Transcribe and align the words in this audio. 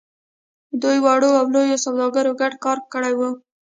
دوی 0.81 0.97
وړو 1.05 1.29
او 1.39 1.45
لويو 1.55 1.83
سوداګرو 1.85 2.37
ګډ 2.41 2.53
کار 2.63 2.77
کړی 2.93 3.13
و. 3.17 3.21